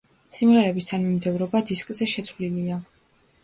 [0.37, 2.83] სიმღერების თანმიმდევრობა დისკზე შეცვლილია.